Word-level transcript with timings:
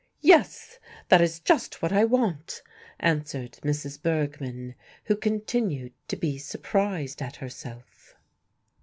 "Yes, 0.23 0.79
that 1.09 1.21
is 1.21 1.39
just 1.39 1.83
what 1.83 1.93
I 1.93 2.05
want," 2.05 2.63
answered 2.99 3.59
Mrs. 3.61 4.01
Bergmann, 4.01 4.73
who 5.03 5.15
continued 5.15 5.93
to 6.07 6.15
be 6.15 6.39
surprised 6.39 7.21
at 7.21 7.35
herself. 7.35 8.15